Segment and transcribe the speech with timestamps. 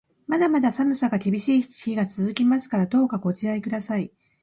[0.25, 4.11] まだまだ寒さが厳しい日が続きますから、どうかご自愛ください。